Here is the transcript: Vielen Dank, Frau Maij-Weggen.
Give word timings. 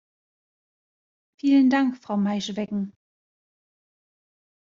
Vielen 1.39 1.69
Dank, 1.69 1.95
Frau 1.95 2.17
Maij-Weggen. 2.17 2.91